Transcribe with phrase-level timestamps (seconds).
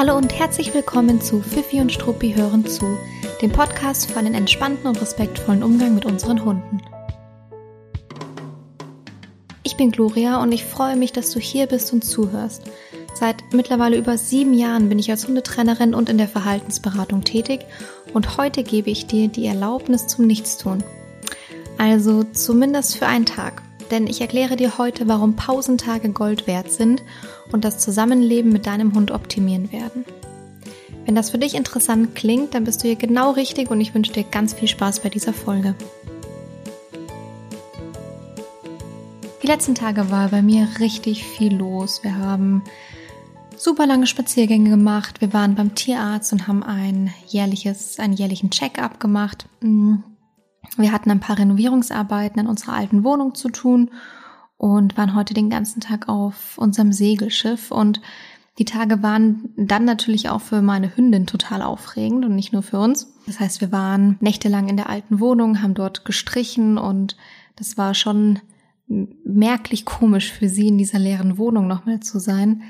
[0.00, 2.96] Hallo und herzlich willkommen zu Fifi und Struppi hören zu,
[3.42, 6.80] dem Podcast für einen entspannten und respektvollen Umgang mit unseren Hunden.
[9.62, 12.62] Ich bin Gloria und ich freue mich, dass du hier bist und zuhörst.
[13.12, 17.66] Seit mittlerweile über sieben Jahren bin ich als Hundetrainerin und in der Verhaltensberatung tätig
[18.14, 20.82] und heute gebe ich dir die Erlaubnis zum Nichtstun.
[21.76, 27.02] Also zumindest für einen Tag denn ich erkläre dir heute, warum Pausentage Gold wert sind
[27.52, 30.04] und das Zusammenleben mit deinem Hund optimieren werden.
[31.06, 34.12] Wenn das für dich interessant klingt, dann bist du hier genau richtig und ich wünsche
[34.12, 35.74] dir ganz viel Spaß bei dieser Folge.
[39.42, 42.04] Die letzten Tage war bei mir richtig viel los.
[42.04, 42.62] Wir haben
[43.56, 45.20] super lange Spaziergänge gemacht.
[45.20, 49.46] Wir waren beim Tierarzt und haben ein jährliches, einen jährlichen Check-up gemacht.
[50.76, 53.90] Wir hatten ein paar Renovierungsarbeiten in unserer alten Wohnung zu tun
[54.56, 58.00] und waren heute den ganzen Tag auf unserem Segelschiff und
[58.58, 62.78] die Tage waren dann natürlich auch für meine Hündin total aufregend und nicht nur für
[62.78, 63.14] uns.
[63.26, 67.16] Das heißt, wir waren nächtelang in der alten Wohnung, haben dort gestrichen und
[67.56, 68.40] das war schon
[68.86, 72.62] merklich komisch für sie in dieser leeren Wohnung nochmal zu sein.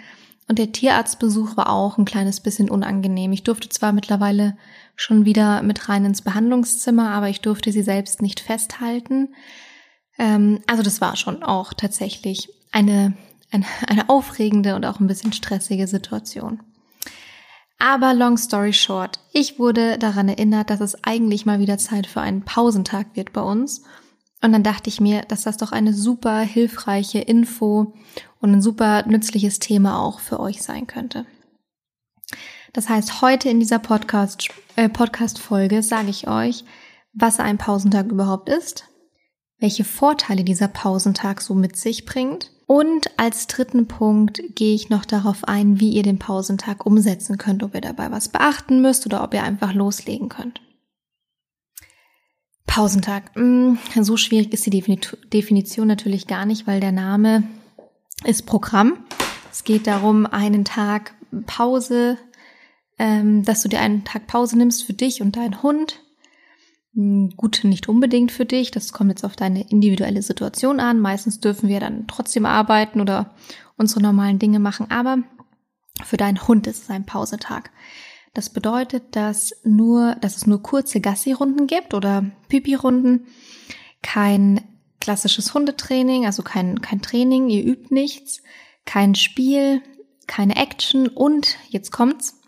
[0.49, 3.33] Und der Tierarztbesuch war auch ein kleines bisschen unangenehm.
[3.33, 4.57] Ich durfte zwar mittlerweile
[5.01, 9.35] schon wieder mit rein ins Behandlungszimmer, aber ich durfte sie selbst nicht festhalten.
[10.19, 13.15] Ähm, also das war schon auch tatsächlich eine,
[13.51, 16.63] eine, eine aufregende und auch ein bisschen stressige Situation.
[17.79, 22.21] Aber long story short, ich wurde daran erinnert, dass es eigentlich mal wieder Zeit für
[22.21, 23.83] einen Pausentag wird bei uns.
[24.43, 27.95] Und dann dachte ich mir, dass das doch eine super hilfreiche Info
[28.39, 31.25] und ein super nützliches Thema auch für euch sein könnte.
[32.73, 36.65] Das heißt, heute in dieser Podcast, äh, Podcast-Folge sage ich euch,
[37.13, 38.85] was ein Pausentag überhaupt ist,
[39.59, 45.05] welche Vorteile dieser Pausentag so mit sich bringt und als dritten Punkt gehe ich noch
[45.05, 49.25] darauf ein, wie ihr den Pausentag umsetzen könnt, ob ihr dabei was beachten müsst oder
[49.25, 50.61] ob ihr einfach loslegen könnt.
[52.69, 53.37] Pausentag.
[53.37, 55.01] Mm, so schwierig ist die
[55.33, 57.43] Definition natürlich gar nicht, weil der Name
[58.23, 59.05] ist Programm.
[59.51, 61.15] Es geht darum, einen Tag
[61.47, 62.19] Pause,
[63.01, 66.01] ähm, dass du dir einen Tag Pause nimmst für dich und deinen Hund.
[66.93, 68.71] Mm, gut, nicht unbedingt für dich.
[68.73, 71.01] Das kommt jetzt auf deine individuelle Situation an.
[71.01, 73.35] Meistens dürfen wir dann trotzdem arbeiten oder
[73.79, 74.91] unsere normalen Dinge machen.
[74.91, 75.23] Aber
[76.05, 77.71] für deinen Hund ist es ein Pausetag.
[78.35, 83.29] Das bedeutet, dass nur, dass es nur kurze Gassi-Runden gibt oder Pipi-Runden,
[84.03, 84.61] kein
[85.01, 88.43] klassisches Hundetraining, also kein, kein Training, ihr übt nichts,
[88.85, 89.81] kein Spiel,
[90.27, 92.40] keine Action und jetzt kommt's.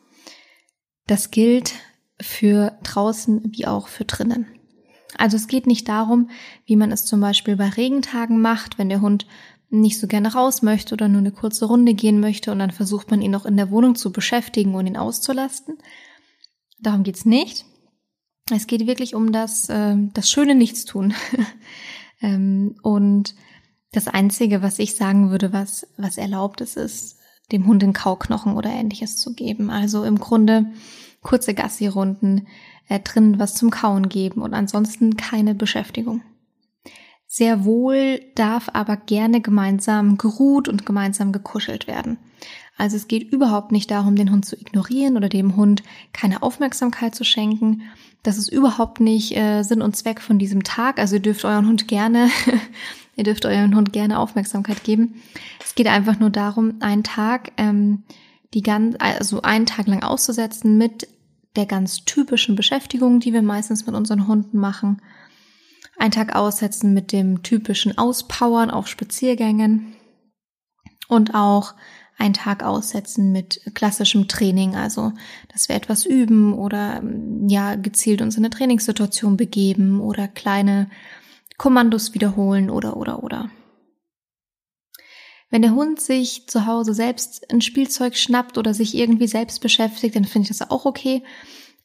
[1.07, 1.75] Das gilt
[2.21, 4.47] für draußen wie auch für drinnen.
[5.19, 6.31] Also es geht nicht darum,
[6.65, 9.27] wie man es zum Beispiel bei Regentagen macht, wenn der Hund
[9.69, 13.11] nicht so gerne raus möchte oder nur eine kurze Runde gehen möchte und dann versucht
[13.11, 15.79] man ihn noch in der Wohnung zu beschäftigen und ihn auszulasten.
[16.79, 17.65] Darum geht's nicht.
[18.51, 21.15] Es geht wirklich um das, äh, das schöne Nichtstun.
[22.21, 23.35] ähm, und
[23.93, 27.19] das Einzige, was ich sagen würde, was, was erlaubt ist, ist,
[27.51, 29.71] dem Hund den Kauknochen oder ähnliches zu geben.
[29.71, 30.67] Also im Grunde
[31.23, 32.47] kurze Gassi-Runden,
[32.89, 36.23] äh, drinnen was zum Kauen geben und ansonsten keine Beschäftigung.
[37.27, 42.19] Sehr wohl darf aber gerne gemeinsam geruht und gemeinsam gekuschelt werden.
[42.77, 45.83] Also es geht überhaupt nicht darum, den Hund zu ignorieren oder dem Hund
[46.13, 47.83] keine Aufmerksamkeit zu schenken.
[48.23, 50.99] Das ist überhaupt nicht äh, Sinn und Zweck von diesem Tag.
[50.99, 52.29] Also ihr dürft euren Hund gerne,
[53.17, 55.23] ihr dürft euren Hund gerne Aufmerksamkeit geben.
[55.65, 58.05] Es geht einfach nur darum, einen Tag, ähm,
[58.55, 61.09] die ganz, also einen Tag lang auszusetzen mit
[61.57, 65.01] der ganz typischen Beschäftigung, die wir meistens mit unseren Hunden machen
[66.03, 69.95] einen Tag aussetzen mit dem typischen Auspowern auf Spaziergängen
[71.09, 71.75] und auch
[72.19, 75.13] einen Tag aussetzen mit klassischem Training, also
[75.53, 77.03] dass wir etwas üben oder
[77.47, 80.91] ja gezielt uns in eine Trainingssituation begeben oder kleine
[81.59, 83.51] Kommandos wiederholen oder oder oder.
[85.51, 90.17] Wenn der Hund sich zu Hause selbst ein Spielzeug schnappt oder sich irgendwie selbst beschäftigt,
[90.17, 91.23] dann finde ich das auch okay.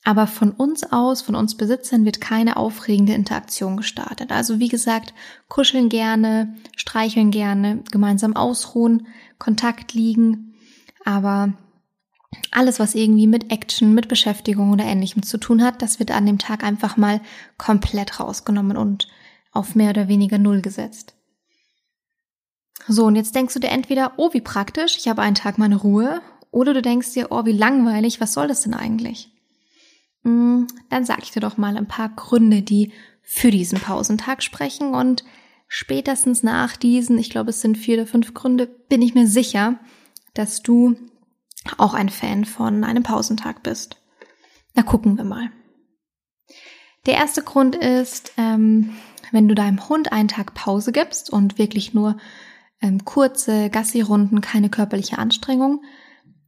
[0.06, 4.32] Aber von uns aus, von uns Besitzern wird keine aufregende Interaktion gestartet.
[4.32, 5.14] Also wie gesagt,
[5.50, 10.56] kuscheln gerne, streicheln gerne, gemeinsam ausruhen, Kontakt liegen.
[11.04, 11.52] Aber
[12.52, 16.26] alles, was irgendwie mit Action, mit Beschäftigung oder ähnlichem zu tun hat, das wird an
[16.26, 17.20] dem Tag einfach mal
[17.58, 19.10] komplett rausgenommen und
[19.58, 21.16] auf mehr oder weniger Null gesetzt.
[22.88, 25.76] So, und jetzt denkst du dir entweder, oh, wie praktisch, ich habe einen Tag meine
[25.76, 26.22] Ruhe,
[26.52, 29.30] oder du denkst dir, oh, wie langweilig, was soll das denn eigentlich?
[30.24, 34.94] Mm, dann sag ich dir doch mal ein paar Gründe, die für diesen Pausentag sprechen
[34.94, 35.26] und
[35.68, 39.80] spätestens nach diesen, ich glaube es sind vier oder fünf Gründe, bin ich mir sicher,
[40.34, 40.96] dass du
[41.78, 43.98] auch ein Fan von einem Pausentag bist.
[44.76, 45.52] Na, gucken wir mal.
[47.06, 48.96] Der erste Grund ist, ähm,
[49.32, 52.18] wenn du deinem Hund einen Tag Pause gibst und wirklich nur
[52.82, 55.82] ähm, kurze Gassi-Runden, keine körperliche Anstrengung,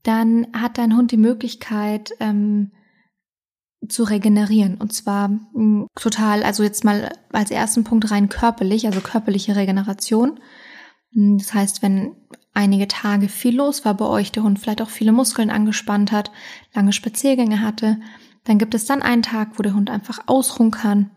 [0.03, 2.71] dann hat dein Hund die Möglichkeit ähm,
[3.87, 4.75] zu regenerieren.
[4.75, 10.39] Und zwar mh, total, also jetzt mal als ersten Punkt rein körperlich, also körperliche Regeneration.
[11.11, 12.15] Das heißt, wenn
[12.53, 16.31] einige Tage viel los war bei euch, der Hund vielleicht auch viele Muskeln angespannt hat,
[16.73, 17.99] lange Spaziergänge hatte,
[18.43, 21.11] dann gibt es dann einen Tag, wo der Hund einfach ausruhen kann,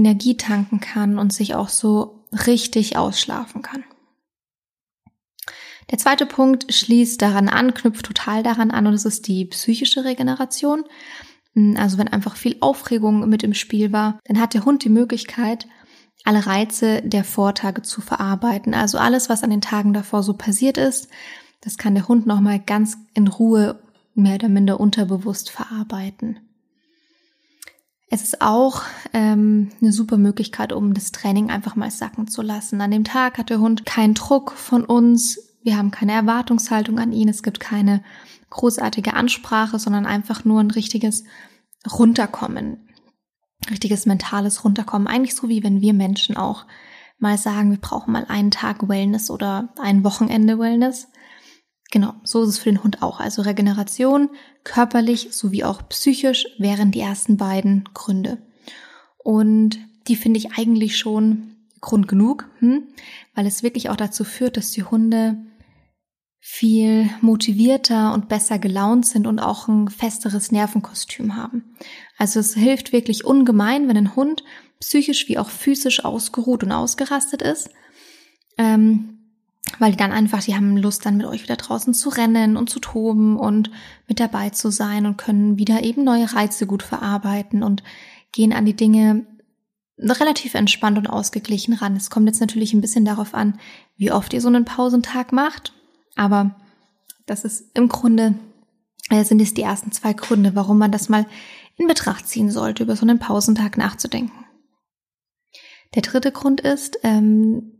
[0.00, 3.84] Energie tanken kann und sich auch so richtig ausschlafen kann.
[5.90, 10.04] Der zweite Punkt schließt daran an, knüpft total daran an und es ist die psychische
[10.04, 10.84] Regeneration.
[11.76, 15.66] Also wenn einfach viel Aufregung mit im Spiel war, dann hat der Hund die Möglichkeit,
[16.24, 18.72] alle Reize der Vortage zu verarbeiten.
[18.72, 21.08] Also alles, was an den Tagen davor so passiert ist,
[21.60, 23.82] das kann der Hund nochmal ganz in Ruhe
[24.14, 26.38] mehr oder minder unterbewusst verarbeiten.
[28.12, 32.80] Es ist auch ähm, eine super Möglichkeit, um das Training einfach mal sacken zu lassen.
[32.80, 37.12] An dem Tag hat der Hund keinen Druck von uns, wir haben keine Erwartungshaltung an
[37.12, 38.02] ihn, es gibt keine
[38.50, 41.22] großartige Ansprache, sondern einfach nur ein richtiges
[41.90, 42.88] Runterkommen,
[43.70, 45.06] richtiges mentales Runterkommen.
[45.06, 46.66] Eigentlich so wie wenn wir Menschen auch
[47.20, 51.06] mal sagen, wir brauchen mal einen Tag Wellness oder ein Wochenende Wellness.
[51.90, 53.18] Genau, so ist es für den Hund auch.
[53.18, 54.30] Also Regeneration,
[54.62, 58.38] körperlich sowie auch psychisch wären die ersten beiden Gründe.
[59.18, 62.84] Und die finde ich eigentlich schon Grund genug, hm?
[63.34, 65.38] weil es wirklich auch dazu führt, dass die Hunde
[66.38, 71.76] viel motivierter und besser gelaunt sind und auch ein festeres Nervenkostüm haben.
[72.16, 74.42] Also es hilft wirklich ungemein, wenn ein Hund
[74.80, 77.70] psychisch wie auch physisch ausgeruht und ausgerastet ist,
[78.56, 79.19] ähm,
[79.78, 82.68] weil die dann einfach, die haben Lust dann mit euch wieder draußen zu rennen und
[82.70, 83.70] zu toben und
[84.08, 87.82] mit dabei zu sein und können wieder eben neue Reize gut verarbeiten und
[88.32, 89.26] gehen an die Dinge
[89.98, 91.96] relativ entspannt und ausgeglichen ran.
[91.96, 93.58] Es kommt jetzt natürlich ein bisschen darauf an,
[93.96, 95.74] wie oft ihr so einen Pausentag macht
[96.20, 96.54] aber
[97.24, 98.34] das ist im Grunde,
[99.08, 101.26] äh, sind es die ersten zwei Gründe, warum man das mal
[101.76, 104.44] in Betracht ziehen sollte, über so einen Pausentag nachzudenken.
[105.94, 107.78] Der dritte Grund ist, ähm,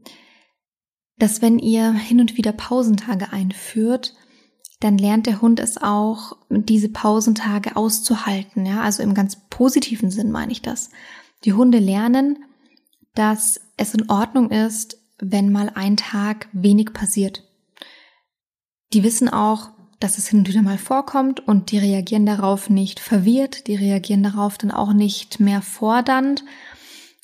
[1.21, 4.15] dass wenn ihr hin und wieder Pausentage einführt,
[4.81, 8.65] dann lernt der Hund es auch, diese Pausentage auszuhalten.
[8.65, 10.89] Ja, also im ganz positiven Sinn meine ich das.
[11.45, 12.45] Die Hunde lernen,
[13.15, 17.45] dass es in Ordnung ist, wenn mal ein Tag wenig passiert.
[18.95, 19.71] Die wissen auch,
[20.01, 24.23] dass es hin und wieder mal vorkommt und die reagieren darauf nicht verwirrt, die reagieren
[24.23, 26.43] darauf dann auch nicht mehr fordernd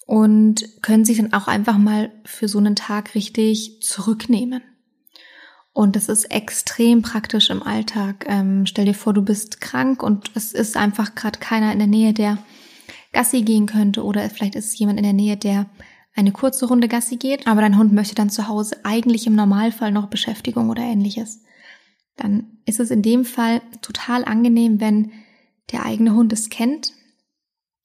[0.07, 4.63] und können sich dann auch einfach mal für so einen Tag richtig zurücknehmen.
[5.73, 8.25] Und das ist extrem praktisch im Alltag.
[8.29, 11.89] Ähm, stell dir vor, du bist krank und es ist einfach gerade keiner in der
[11.89, 12.39] Nähe, der
[13.13, 15.67] Gassi gehen könnte oder vielleicht ist jemand in der Nähe, der
[16.15, 19.93] eine kurze Runde Gassi geht, aber dein Hund möchte dann zu Hause eigentlich im Normalfall
[19.93, 21.41] noch Beschäftigung oder ähnliches
[22.17, 25.13] dann ist es in dem Fall total angenehm, wenn
[25.71, 26.93] der eigene Hund es kennt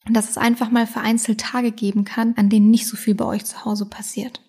[0.09, 3.45] dass es einfach mal vereinzelt Tage geben kann, an denen nicht so viel bei euch
[3.45, 4.41] zu Hause passiert.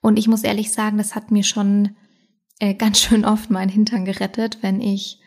[0.00, 1.96] Und ich muss ehrlich sagen, das hat mir schon
[2.58, 5.20] äh, ganz schön oft meinen Hintern gerettet, wenn ich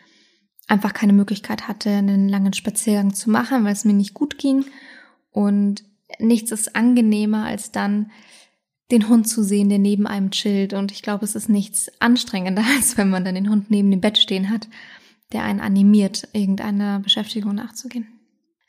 [0.66, 4.64] einfach keine Möglichkeit hatte, einen langen Spaziergang zu machen, weil es mir nicht gut ging.
[5.30, 5.84] Und
[6.18, 8.10] nichts ist angenehmer, als dann
[8.90, 10.72] den Hund zu sehen, der neben einem chillt.
[10.72, 14.00] Und ich glaube, es ist nichts anstrengender, als wenn man dann den Hund neben dem
[14.00, 14.68] Bett stehen hat,
[15.32, 18.13] der einen animiert, irgendeiner Beschäftigung nachzugehen.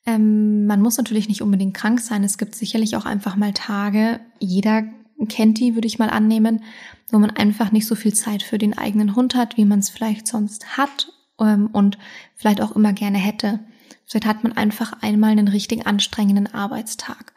[0.06, 2.24] Ähm, man muss natürlich nicht unbedingt krank sein.
[2.24, 4.84] Es gibt sicherlich auch einfach mal Tage, jeder
[5.30, 6.64] kennt die, würde ich mal annehmen,
[7.10, 9.90] wo man einfach nicht so viel Zeit für den eigenen Hund hat, wie man es
[9.90, 11.98] vielleicht sonst hat ähm, und
[12.36, 13.60] vielleicht auch immer gerne hätte.
[14.06, 17.34] Vielleicht hat man einfach einmal einen richtig anstrengenden Arbeitstag.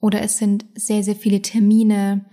[0.00, 2.24] Oder es sind sehr, sehr viele Termine.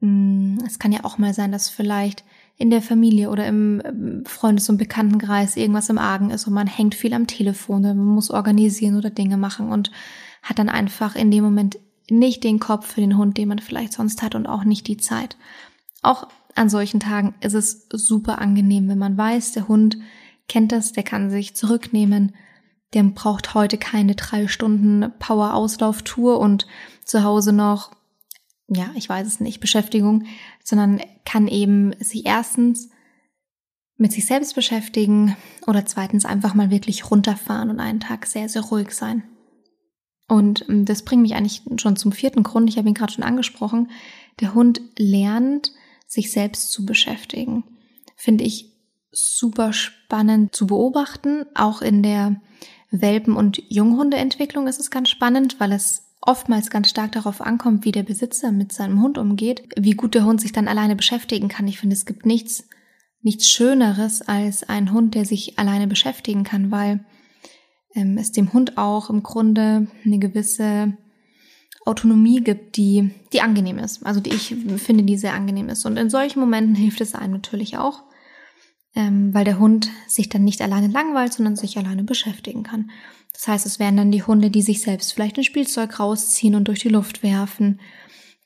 [0.00, 2.24] Hm, es kann ja auch mal sein, dass vielleicht
[2.56, 6.66] in der Familie oder im ähm, Freundes- und Bekanntenkreis irgendwas im Argen ist und man
[6.66, 9.90] hängt viel am Telefon, man muss organisieren oder Dinge machen und
[10.42, 13.92] hat dann einfach in dem Moment nicht den Kopf für den Hund, den man vielleicht
[13.92, 15.36] sonst hat und auch nicht die Zeit.
[16.02, 19.98] Auch an solchen Tagen ist es super angenehm, wenn man weiß, der Hund
[20.48, 22.34] kennt das, der kann sich zurücknehmen,
[22.94, 26.66] der braucht heute keine drei Stunden Power-Auslauf-Tour und
[27.04, 27.95] zu Hause noch,
[28.68, 30.24] ja, ich weiß es nicht, Beschäftigung,
[30.62, 32.90] sondern kann eben sich erstens
[33.96, 38.62] mit sich selbst beschäftigen oder zweitens einfach mal wirklich runterfahren und einen Tag sehr, sehr
[38.62, 39.24] ruhig sein.
[40.28, 42.68] Und ähm, das bringt mich eigentlich schon zum vierten Grund.
[42.68, 43.90] Ich habe ihn gerade schon angesprochen.
[44.40, 45.72] Der Hund lernt,
[46.06, 47.64] sich selbst zu beschäftigen.
[48.16, 48.72] Finde ich
[49.12, 51.46] super spannend zu beobachten.
[51.54, 52.40] Auch in der
[52.90, 57.92] Welpen- und Junghundeentwicklung ist es ganz spannend, weil es oftmals ganz stark darauf ankommt, wie
[57.92, 61.68] der Besitzer mit seinem Hund umgeht, wie gut der Hund sich dann alleine beschäftigen kann.
[61.68, 62.68] Ich finde, es gibt nichts,
[63.22, 67.04] nichts Schöneres als ein Hund, der sich alleine beschäftigen kann, weil
[67.94, 70.96] ähm, es dem Hund auch im Grunde eine gewisse
[71.86, 74.04] Autonomie gibt, die, die angenehm ist.
[74.04, 75.86] Also die ich finde, die sehr angenehm ist.
[75.86, 78.02] Und in solchen Momenten hilft es einem natürlich auch,
[78.96, 82.90] ähm, weil der Hund sich dann nicht alleine langweilt, sondern sich alleine beschäftigen kann.
[83.36, 86.68] Das heißt, es wären dann die Hunde, die sich selbst vielleicht ein Spielzeug rausziehen und
[86.68, 87.80] durch die Luft werfen,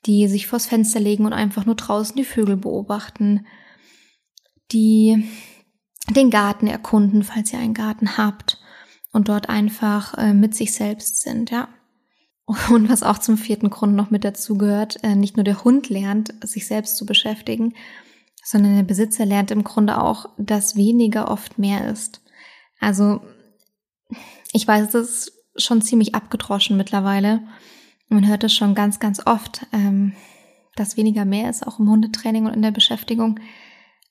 [0.04, 3.46] die sich vors Fenster legen und einfach nur draußen die Vögel beobachten,
[4.72, 5.24] die
[6.08, 8.60] den Garten erkunden, falls ihr einen Garten habt
[9.12, 11.68] und dort einfach äh, mit sich selbst sind, ja.
[12.68, 15.88] Und was auch zum vierten Grund noch mit dazu gehört, äh, nicht nur der Hund
[15.88, 17.74] lernt, sich selbst zu beschäftigen,
[18.42, 22.22] sondern der Besitzer lernt im Grunde auch, dass weniger oft mehr ist.
[22.80, 23.20] Also
[24.52, 27.42] ich weiß, es ist schon ziemlich abgedroschen mittlerweile.
[28.08, 30.14] Man hört es schon ganz, ganz oft, ähm,
[30.76, 33.38] dass weniger mehr ist, auch im Hundetraining und in der Beschäftigung.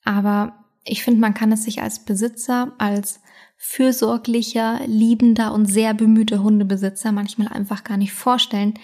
[0.04, 3.22] Aber ich finde, man kann es sich als Besitzer, als
[3.58, 8.76] fürsorglicher, liebender und sehr bemühter Hundebesitzer manchmal einfach gar nicht vorstellen,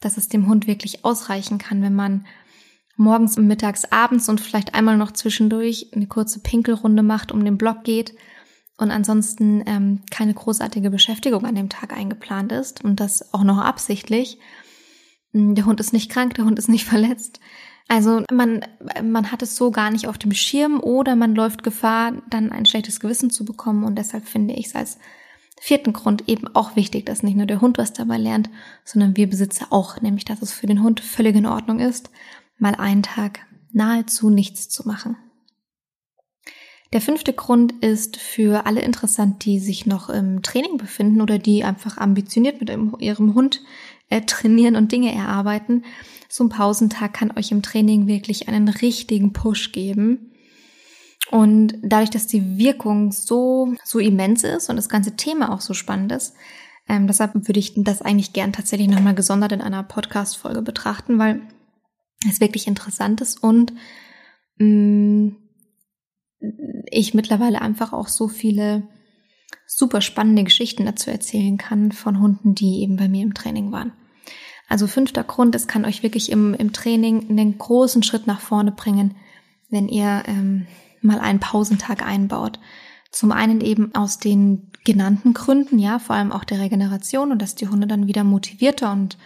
[0.00, 2.26] dass es dem Hund wirklich ausreichen kann, wenn man
[2.96, 7.82] morgens, mittags, abends und vielleicht einmal noch zwischendurch eine kurze Pinkelrunde macht, um den Block
[7.82, 8.14] geht
[8.78, 13.58] und ansonsten ähm, keine großartige Beschäftigung an dem Tag eingeplant ist und das auch noch
[13.58, 14.38] absichtlich.
[15.32, 17.40] Hm, der Hund ist nicht krank, der Hund ist nicht verletzt.
[17.88, 18.64] Also man,
[19.02, 22.64] man hat es so gar nicht auf dem Schirm oder man läuft Gefahr, dann ein
[22.64, 23.84] schlechtes Gewissen zu bekommen.
[23.84, 24.98] Und deshalb finde ich es als
[25.60, 28.50] vierten Grund eben auch wichtig, dass nicht nur der Hund was dabei lernt,
[28.84, 32.10] sondern wir Besitzer auch, nämlich dass es für den Hund völlig in Ordnung ist,
[32.58, 33.40] mal einen Tag
[33.72, 35.16] nahezu nichts zu machen.
[36.92, 41.64] Der fünfte Grund ist für alle interessant, die sich noch im Training befinden oder die
[41.64, 42.70] einfach ambitioniert mit
[43.00, 43.62] ihrem Hund
[44.10, 45.84] äh, trainieren und Dinge erarbeiten.
[46.28, 50.32] So ein Pausentag kann euch im Training wirklich einen richtigen Push geben.
[51.30, 55.72] Und dadurch, dass die Wirkung so, so immens ist und das ganze Thema auch so
[55.72, 56.34] spannend ist,
[56.88, 61.40] ähm, deshalb würde ich das eigentlich gern tatsächlich nochmal gesondert in einer Podcast-Folge betrachten, weil
[62.28, 63.72] es wirklich interessant ist und
[64.58, 65.41] mh, mm,
[66.90, 68.82] ich mittlerweile einfach auch so viele
[69.66, 73.92] super spannende Geschichten dazu erzählen kann von Hunden, die eben bei mir im Training waren.
[74.68, 78.72] Also fünfter Grund, es kann euch wirklich im, im Training einen großen Schritt nach vorne
[78.72, 79.16] bringen,
[79.70, 80.66] wenn ihr ähm,
[81.00, 82.58] mal einen Pausentag einbaut.
[83.10, 87.54] Zum einen eben aus den genannten Gründen, ja, vor allem auch der Regeneration und dass
[87.54, 89.18] die Hunde dann wieder motivierter und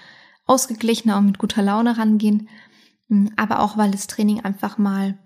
[0.46, 2.48] ausgeglichener und mit guter Laune rangehen,
[3.36, 5.18] aber auch weil das Training einfach mal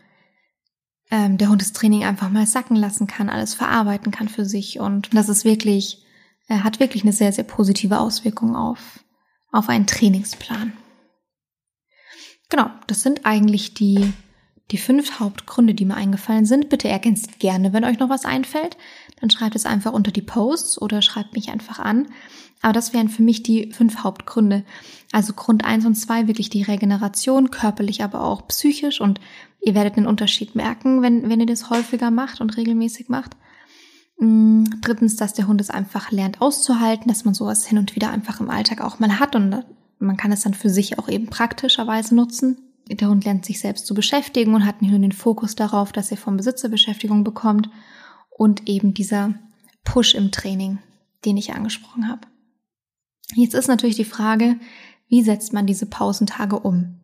[1.10, 4.80] ähm, der Hund das Training einfach mal sacken lassen kann, alles verarbeiten kann für sich
[4.80, 6.04] und das ist wirklich,
[6.48, 9.00] äh, hat wirklich eine sehr, sehr positive Auswirkung auf
[9.52, 10.72] auf einen Trainingsplan.
[12.48, 14.12] Genau, das sind eigentlich die,
[14.70, 16.68] die fünf Hauptgründe, die mir eingefallen sind.
[16.68, 18.76] Bitte ergänzt gerne, wenn euch noch was einfällt.
[19.20, 22.08] Dann schreibt es einfach unter die Posts oder schreibt mich einfach an.
[22.62, 24.64] Aber das wären für mich die fünf Hauptgründe.
[25.12, 29.00] Also Grund eins und zwei wirklich die Regeneration, körperlich, aber auch psychisch.
[29.00, 29.20] Und
[29.60, 33.36] ihr werdet den Unterschied merken, wenn, wenn ihr das häufiger macht und regelmäßig macht.
[34.18, 38.10] Mm, drittens, dass der Hund es einfach lernt auszuhalten, dass man sowas hin und wieder
[38.10, 39.64] einfach im Alltag auch mal hat und
[39.98, 42.69] man kann es dann für sich auch eben praktischerweise nutzen.
[42.90, 46.10] Der Hund lernt sich selbst zu beschäftigen und hat nicht nur den Fokus darauf, dass
[46.10, 47.70] er vom Besitzer Beschäftigung bekommt
[48.30, 49.34] und eben dieser
[49.84, 50.78] Push im Training,
[51.24, 52.22] den ich angesprochen habe.
[53.34, 54.56] Jetzt ist natürlich die Frage,
[55.08, 57.00] wie setzt man diese Pausentage um?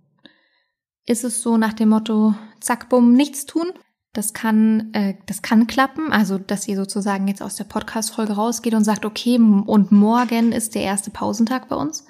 [1.07, 3.73] Ist es so nach dem Motto, zack, bumm, nichts tun?
[4.13, 8.75] Das kann, äh, das kann klappen, also dass ihr sozusagen jetzt aus der Podcast-Folge rausgeht
[8.75, 12.07] und sagt, okay, und morgen ist der erste Pausentag bei uns.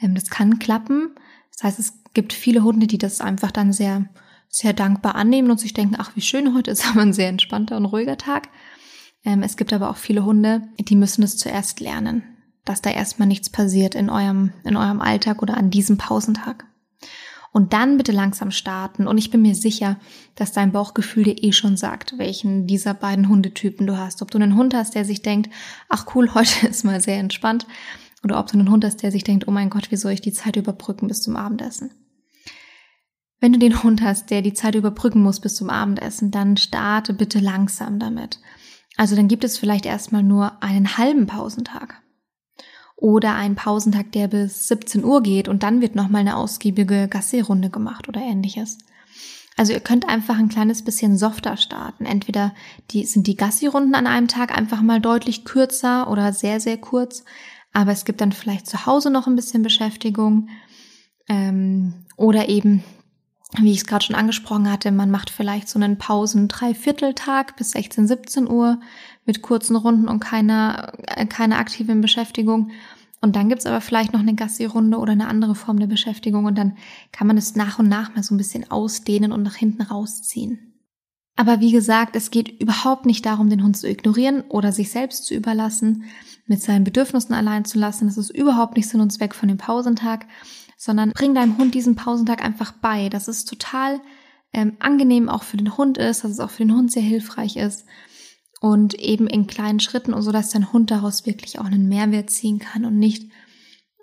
[0.00, 1.14] Ähm, das kann klappen.
[1.60, 4.06] Das heißt, es gibt viele Hunde, die das einfach dann sehr,
[4.48, 7.76] sehr dankbar annehmen und sich denken, ach, wie schön, heute ist aber ein sehr entspannter
[7.76, 8.48] und ruhiger Tag.
[9.24, 12.22] Ähm, es gibt aber auch viele Hunde, die müssen es zuerst lernen,
[12.64, 16.64] dass da erstmal nichts passiert in eurem, in eurem Alltag oder an diesem Pausentag.
[17.52, 19.06] Und dann bitte langsam starten.
[19.08, 19.98] Und ich bin mir sicher,
[20.36, 24.22] dass dein Bauchgefühl dir eh schon sagt, welchen dieser beiden Hundetypen du hast.
[24.22, 25.50] Ob du einen Hund hast, der sich denkt,
[25.90, 27.66] ach cool, heute ist mal sehr entspannt.
[28.22, 30.20] Oder ob du einen Hund hast, der sich denkt, oh mein Gott, wie soll ich
[30.20, 31.90] die Zeit überbrücken bis zum Abendessen?
[33.40, 37.14] Wenn du den Hund hast, der die Zeit überbrücken muss bis zum Abendessen, dann starte
[37.14, 38.38] bitte langsam damit.
[38.96, 42.02] Also dann gibt es vielleicht erstmal nur einen halben Pausentag
[42.96, 47.70] oder ein Pausentag, der bis 17 Uhr geht und dann wird nochmal eine ausgiebige Gassi-Runde
[47.70, 48.76] gemacht oder ähnliches.
[49.56, 52.06] Also ihr könnt einfach ein kleines bisschen softer starten.
[52.06, 52.54] Entweder
[52.90, 57.24] die, sind die Gassi-Runden an einem Tag einfach mal deutlich kürzer oder sehr, sehr kurz.
[57.72, 60.48] Aber es gibt dann vielleicht zu Hause noch ein bisschen Beschäftigung.
[61.28, 62.82] Ähm, oder eben,
[63.58, 68.08] wie ich es gerade schon angesprochen hatte, man macht vielleicht so einen Pausen-Dreivierteltag bis 16,
[68.08, 68.80] 17 Uhr
[69.24, 72.70] mit kurzen Runden und keiner, äh, keiner aktiven Beschäftigung.
[73.20, 76.56] Und dann gibt's aber vielleicht noch eine Gassi-Runde oder eine andere Form der Beschäftigung und
[76.56, 76.76] dann
[77.12, 80.69] kann man es nach und nach mal so ein bisschen ausdehnen und nach hinten rausziehen.
[81.36, 85.24] Aber wie gesagt, es geht überhaupt nicht darum, den Hund zu ignorieren oder sich selbst
[85.24, 86.04] zu überlassen,
[86.46, 88.06] mit seinen Bedürfnissen allein zu lassen.
[88.06, 90.26] Das ist überhaupt nicht Sinn und Zweck von dem Pausentag,
[90.76, 93.08] sondern bring deinem Hund diesen Pausentag einfach bei.
[93.08, 94.00] Das ist total
[94.52, 97.56] ähm, angenehm auch für den Hund ist, dass es auch für den Hund sehr hilfreich
[97.56, 97.86] ist
[98.60, 102.30] und eben in kleinen Schritten und so, dass dein Hund daraus wirklich auch einen Mehrwert
[102.30, 103.30] ziehen kann und nicht,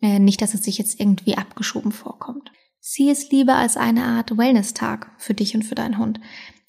[0.02, 2.52] äh, nicht, dass es sich jetzt irgendwie abgeschoben vorkommt.
[2.80, 6.20] Sieh es lieber als eine Art Wellness-Tag für dich und für deinen Hund.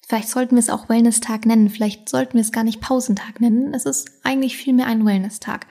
[0.09, 3.75] Vielleicht sollten wir es auch Wellness-Tag nennen, vielleicht sollten wir es gar nicht Pausentag nennen.
[3.75, 5.67] Es ist eigentlich vielmehr ein Wellness-Tag.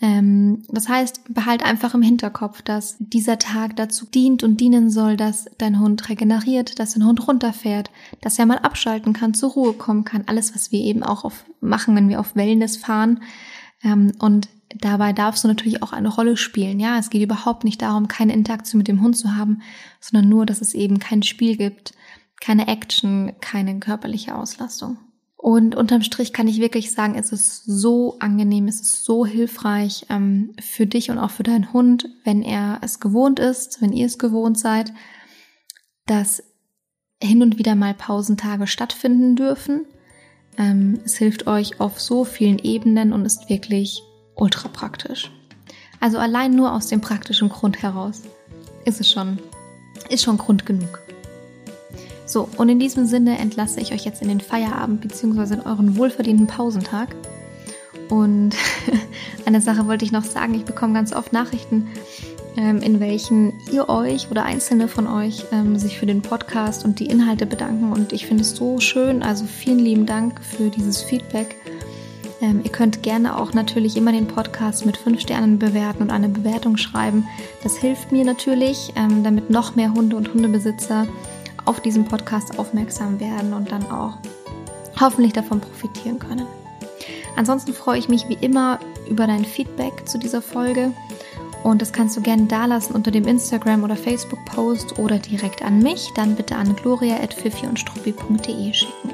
[0.00, 5.16] Ähm, das heißt, behalt einfach im Hinterkopf, dass dieser Tag dazu dient und dienen soll,
[5.16, 9.74] dass dein Hund regeneriert, dass dein Hund runterfährt, dass er mal abschalten kann, zur Ruhe
[9.74, 10.24] kommen kann.
[10.26, 13.22] Alles, was wir eben auch auf, machen, wenn wir auf Wellness fahren.
[13.84, 16.80] Ähm, und dabei darfst du natürlich auch eine Rolle spielen.
[16.80, 19.62] Ja, es geht überhaupt nicht darum, keine Interaktion mit dem Hund zu haben,
[20.00, 21.92] sondern nur, dass es eben kein Spiel gibt,
[22.40, 24.98] keine Action, keine körperliche Auslastung.
[25.40, 30.06] Und unterm Strich kann ich wirklich sagen, es ist so angenehm, es ist so hilfreich
[30.10, 34.06] ähm, für dich und auch für deinen Hund, wenn er es gewohnt ist, wenn ihr
[34.06, 34.92] es gewohnt seid,
[36.06, 36.42] dass
[37.22, 39.86] hin und wieder mal Pausentage stattfinden dürfen.
[40.58, 44.02] Ähm, es hilft euch auf so vielen Ebenen und ist wirklich
[44.34, 45.30] ultra praktisch.
[46.00, 48.22] Also allein nur aus dem praktischen Grund heraus
[48.84, 49.38] ist es schon,
[50.10, 51.00] ist schon Grund genug.
[52.28, 55.54] So, und in diesem Sinne entlasse ich euch jetzt in den Feierabend bzw.
[55.54, 57.16] in euren wohlverdienten Pausentag.
[58.10, 58.54] Und
[59.46, 61.88] eine Sache wollte ich noch sagen, ich bekomme ganz oft Nachrichten,
[62.58, 67.00] ähm, in welchen ihr euch oder einzelne von euch ähm, sich für den Podcast und
[67.00, 67.92] die Inhalte bedanken.
[67.92, 71.56] Und ich finde es so schön, also vielen lieben Dank für dieses Feedback.
[72.42, 76.28] Ähm, ihr könnt gerne auch natürlich immer den Podcast mit fünf Sternen bewerten und eine
[76.28, 77.26] Bewertung schreiben.
[77.62, 81.06] Das hilft mir natürlich, damit noch mehr Hunde und Hundebesitzer
[81.68, 84.14] auf diesen Podcast aufmerksam werden und dann auch
[84.98, 86.46] hoffentlich davon profitieren können.
[87.36, 90.92] Ansonsten freue ich mich wie immer über dein Feedback zu dieser Folge
[91.62, 95.80] und das kannst du gerne dalassen unter dem Instagram oder Facebook Post oder direkt an
[95.80, 99.10] mich, dann bitte an gloria@fifi-und-struppi.de schicken.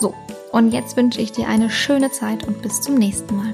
[0.00, 0.14] So,
[0.50, 3.52] und jetzt wünsche ich dir eine schöne Zeit und bis zum nächsten Mal.